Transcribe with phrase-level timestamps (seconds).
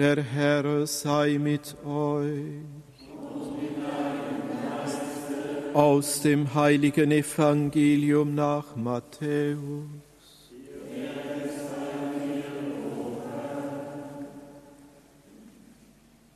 [0.00, 2.62] Der Herr sei mit euch.
[5.74, 9.58] Aus dem heiligen Evangelium nach Matthäus.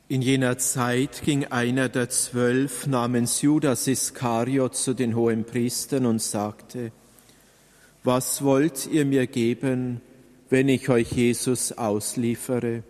[0.09, 6.21] In jener Zeit ging einer der zwölf namens Judas Iskariot zu den hohen Priestern und
[6.21, 6.91] sagte,
[8.03, 10.01] was wollt ihr mir geben,
[10.51, 12.83] wenn ich euch Jesus ausliefere?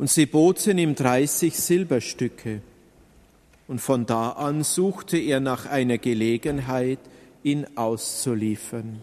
[0.00, 2.62] Und sie boten ihm dreißig Silberstücke.
[3.68, 6.98] Und von da an suchte er nach einer Gelegenheit,
[7.42, 9.02] ihn auszuliefern.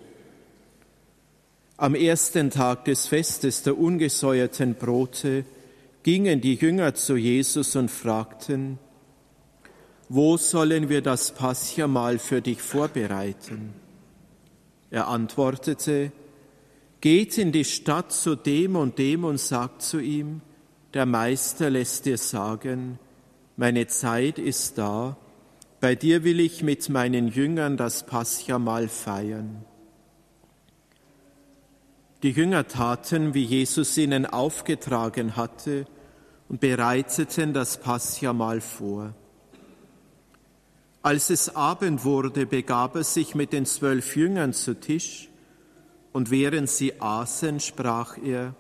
[1.78, 5.46] Am ersten Tag des Festes der ungesäuerten Brote
[6.02, 8.80] gingen die Jünger zu Jesus und fragten,
[10.10, 13.72] wo sollen wir das Paschamal für dich vorbereiten?
[14.90, 16.12] Er antwortete,
[17.02, 20.42] geht in die Stadt zu dem und dem und sagt zu ihm,
[20.94, 23.00] der Meister lässt dir sagen,
[23.56, 25.18] meine Zeit ist da,
[25.80, 29.66] bei dir will ich mit meinen Jüngern das Paschamal feiern.
[32.24, 35.86] Die Jünger taten, wie Jesus ihnen aufgetragen hatte,
[36.50, 39.14] und bereiteten das Paschamal vor.
[41.04, 45.30] Als es Abend wurde, begab er sich mit den zwölf Jüngern zu Tisch,
[46.12, 48.56] und während sie aßen, sprach er,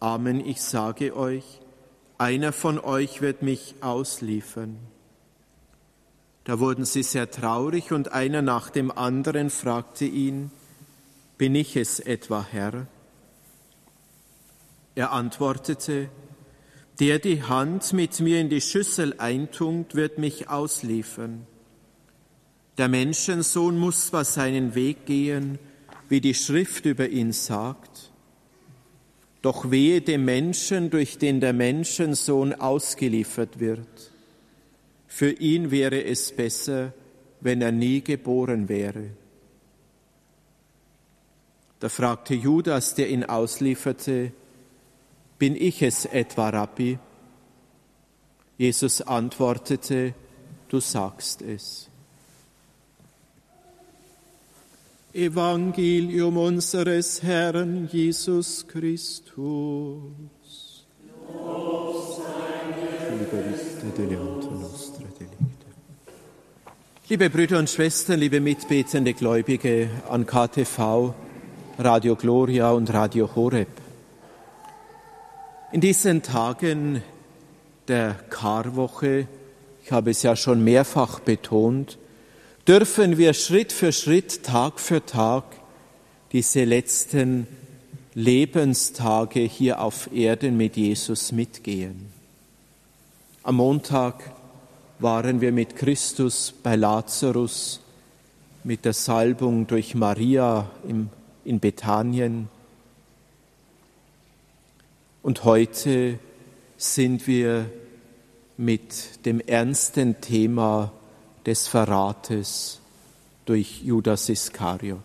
[0.00, 1.44] Amen, ich sage euch,
[2.18, 4.78] einer von euch wird mich ausliefern.
[6.44, 10.50] Da wurden sie sehr traurig, und einer nach dem anderen fragte ihn,
[11.36, 12.86] Bin ich es etwa, Herr?
[14.94, 16.08] Er antwortete,
[17.00, 21.46] der die Hand mit mir in die Schüssel eintunkt, wird mich ausliefern.
[22.78, 25.58] Der Menschensohn muss zwar seinen Weg gehen,
[26.08, 28.10] wie die Schrift über ihn sagt,
[29.42, 34.12] doch wehe dem Menschen, durch den der Menschensohn ausgeliefert wird.
[35.06, 36.92] Für ihn wäre es besser,
[37.40, 39.10] wenn er nie geboren wäre.
[41.80, 44.32] Da fragte Judas, der ihn auslieferte,
[45.38, 46.98] bin ich es etwa, Rabbi?
[48.56, 50.14] Jesus antwortete,
[50.68, 51.88] du sagst es.
[55.14, 60.12] Evangelium unseres Herrn Jesus Christus.
[67.08, 71.14] Liebe Brüder und Schwestern, liebe mitbetende Gläubige an KTV,
[71.78, 73.68] Radio Gloria und Radio Horeb.
[75.72, 77.02] In diesen Tagen
[77.88, 79.26] der Karwoche,
[79.82, 81.96] ich habe es ja schon mehrfach betont,
[82.68, 85.44] dürfen wir Schritt für Schritt, Tag für Tag
[86.32, 87.46] diese letzten
[88.12, 92.12] Lebenstage hier auf Erden mit Jesus mitgehen.
[93.42, 94.34] Am Montag
[94.98, 97.80] waren wir mit Christus bei Lazarus,
[98.64, 100.70] mit der Salbung durch Maria
[101.44, 102.48] in Bethanien.
[105.22, 106.18] Und heute
[106.76, 107.70] sind wir
[108.58, 110.92] mit dem ernsten Thema
[111.48, 112.78] des Verrates
[113.46, 115.00] durch Judas Iskariot.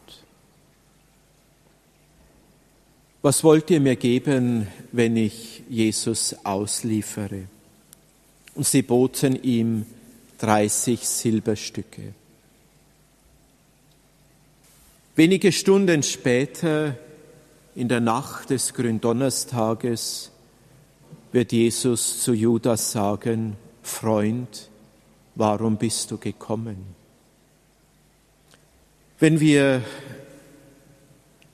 [3.21, 7.43] Was wollt ihr mir geben, wenn ich Jesus ausliefere?
[8.55, 9.85] Und sie boten ihm
[10.39, 12.13] 30 Silberstücke.
[15.15, 16.97] Wenige Stunden später
[17.73, 20.29] in der Nacht des Gründonnerstages
[21.31, 24.69] wird Jesus zu Judas sagen, Freund,
[25.35, 26.95] warum bist du gekommen?
[29.19, 29.81] Wenn wir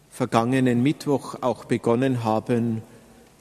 [0.09, 2.81] vergangenen Mittwoch auch begonnen haben,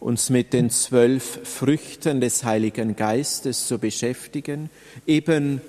[0.00, 4.70] uns mit den zwölf Früchten des Heiligen Geistes zu beschäftigen,
[5.06, 5.60] eben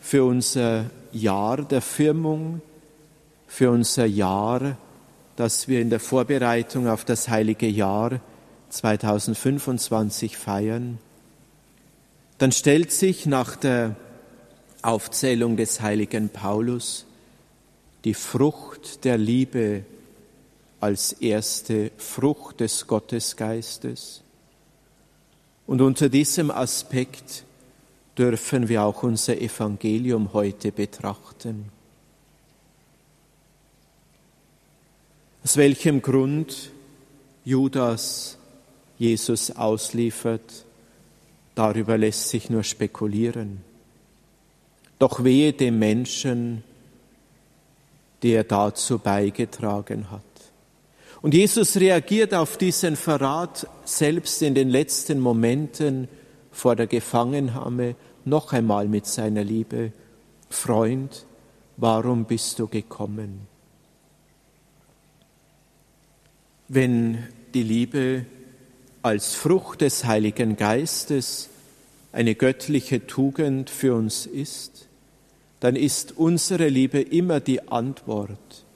[0.00, 2.62] für unser Jahr der Firmung,
[3.46, 4.78] für unser Jahr
[5.36, 8.20] das wir in der Vorbereitung auf das heilige Jahr
[8.70, 10.98] 2025 feiern,
[12.38, 13.96] dann stellt sich nach der
[14.84, 17.06] Aufzählung des heiligen Paulus
[18.04, 19.84] die Frucht der Liebe
[20.78, 24.20] als erste Frucht des Gottesgeistes.
[25.66, 27.44] Und unter diesem Aspekt
[28.18, 31.70] dürfen wir auch unser Evangelium heute betrachten.
[35.42, 36.70] Aus welchem Grund
[37.44, 38.36] Judas
[38.98, 40.66] Jesus ausliefert,
[41.54, 43.73] darüber lässt sich nur spekulieren.
[45.04, 46.64] Doch wehe dem Menschen,
[48.22, 50.22] der dazu beigetragen hat.
[51.20, 56.08] Und Jesus reagiert auf diesen Verrat selbst in den letzten Momenten
[56.52, 59.92] vor der Gefangennahme noch einmal mit seiner Liebe.
[60.48, 61.26] Freund,
[61.76, 63.46] warum bist du gekommen?
[66.68, 68.24] Wenn die Liebe
[69.02, 71.50] als Frucht des Heiligen Geistes
[72.10, 74.88] eine göttliche Tugend für uns ist,
[75.64, 78.66] dann ist unsere Liebe immer die Antwort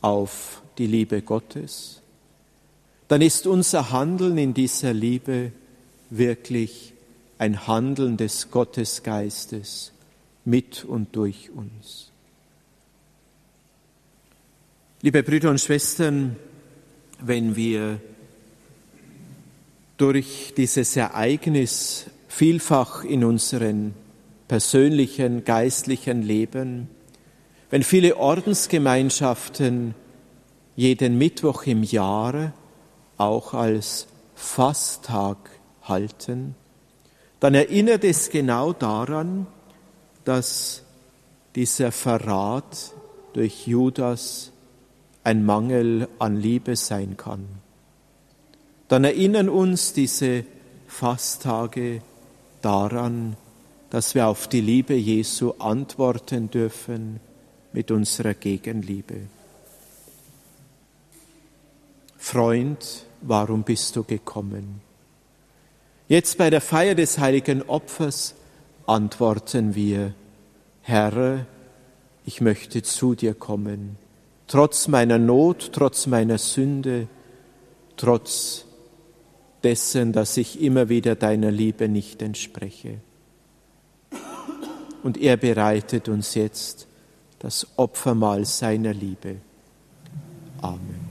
[0.00, 2.02] auf die Liebe Gottes,
[3.08, 5.50] dann ist unser Handeln in dieser Liebe
[6.08, 6.92] wirklich
[7.38, 9.90] ein Handeln des Gottesgeistes
[10.44, 12.12] mit und durch uns.
[15.02, 16.36] Liebe Brüder und Schwestern,
[17.20, 18.00] wenn wir
[19.96, 23.94] durch dieses Ereignis vielfach in unseren
[24.48, 26.88] persönlichen, geistlichen Leben,
[27.70, 29.94] wenn viele Ordensgemeinschaften
[30.74, 32.54] jeden Mittwoch im Jahr
[33.18, 35.36] auch als Fasttag
[35.82, 36.54] halten,
[37.40, 39.46] dann erinnert es genau daran,
[40.24, 40.82] dass
[41.54, 42.92] dieser Verrat
[43.34, 44.52] durch Judas
[45.24, 47.46] ein Mangel an Liebe sein kann.
[48.88, 50.44] Dann erinnern uns diese
[50.86, 52.00] Fasttage
[52.62, 53.36] daran,
[53.90, 57.20] dass wir auf die Liebe Jesu antworten dürfen
[57.72, 59.20] mit unserer Gegenliebe.
[62.16, 64.80] Freund, warum bist du gekommen?
[66.08, 68.34] Jetzt bei der Feier des heiligen Opfers
[68.86, 70.14] antworten wir,
[70.82, 71.46] Herr,
[72.24, 73.96] ich möchte zu dir kommen,
[74.46, 77.08] trotz meiner Not, trotz meiner Sünde,
[77.96, 78.64] trotz
[79.62, 83.00] dessen, dass ich immer wieder deiner Liebe nicht entspreche.
[85.02, 86.86] Und er bereitet uns jetzt
[87.38, 89.36] das Opfermahl seiner Liebe.
[90.60, 91.07] Amen.